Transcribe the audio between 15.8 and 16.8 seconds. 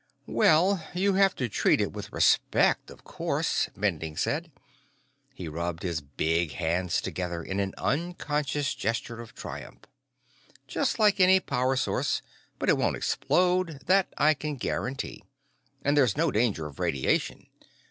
And there's no danger